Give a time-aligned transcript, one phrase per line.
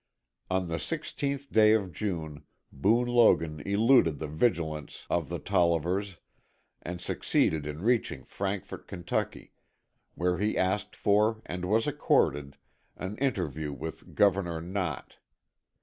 [0.49, 6.17] On the 16th day of June Boone Logan eluded the vigilance of the Tollivers
[6.81, 9.51] and succeeded in reaching Frankfort, Ky.,
[10.15, 12.57] where he asked for, and was accorded,
[12.97, 15.19] an interview with Governor Knott.